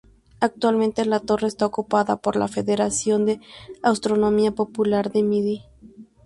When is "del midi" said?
5.11-5.61